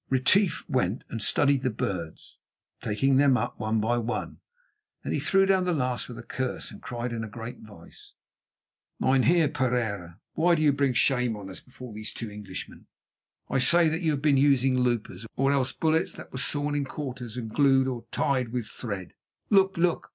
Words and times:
Retief 0.09 0.67
went 0.67 1.03
and 1.09 1.21
studied 1.21 1.59
all 1.59 1.63
the 1.65 1.69
birds, 1.69 2.39
taking 2.81 3.17
them 3.17 3.37
up 3.37 3.59
one 3.59 3.79
by 3.79 3.99
one. 3.99 4.39
Then 5.03 5.13
he 5.13 5.19
threw 5.19 5.45
down 5.45 5.65
the 5.65 5.73
last 5.73 6.07
with 6.09 6.17
a 6.17 6.23
curse 6.23 6.71
and 6.71 6.81
cried 6.81 7.13
in 7.13 7.23
a 7.23 7.27
great 7.29 7.59
voice: 7.59 8.13
"Mynheer 8.99 9.47
Pereira, 9.49 10.19
why 10.33 10.55
do 10.55 10.63
you 10.63 10.73
bring 10.73 10.93
shame 10.93 11.35
on 11.35 11.51
us 11.51 11.59
before 11.59 11.93
these 11.93 12.13
two 12.13 12.31
Englishmen? 12.31 12.87
I 13.47 13.59
say 13.59 13.89
that 13.89 14.01
you 14.01 14.09
have 14.09 14.23
been 14.23 14.37
using 14.37 14.75
loopers, 14.79 15.27
or 15.35 15.51
else 15.51 15.71
bullets 15.71 16.13
that 16.13 16.31
were 16.31 16.39
sawn 16.39 16.73
in 16.73 16.85
quarters 16.85 17.37
and 17.37 17.51
glued 17.53 17.87
or 17.87 18.05
tied 18.11 18.49
with 18.51 18.65
thread. 18.65 19.13
Look, 19.51 19.77
look!" 19.77 20.09